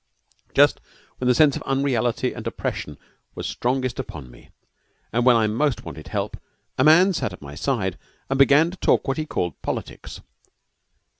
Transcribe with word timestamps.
Just 0.55 0.81
when 1.19 1.27
the 1.27 1.35
sense 1.35 1.55
of 1.55 1.61
unreality 1.61 2.33
and 2.33 2.47
oppression 2.47 2.97
was 3.35 3.45
strongest 3.45 3.99
upon 3.99 4.31
me, 4.31 4.49
and 5.13 5.25
when 5.27 5.35
I 5.35 5.45
most 5.45 5.85
wanted 5.85 6.07
help, 6.07 6.37
a 6.79 6.83
man 6.83 7.13
sat 7.13 7.33
at 7.33 7.41
my 7.43 7.53
side 7.53 7.99
and 8.27 8.39
began 8.39 8.71
to 8.71 8.77
talk 8.79 9.07
what 9.07 9.17
he 9.17 9.27
called 9.27 9.61
politics. 9.61 10.19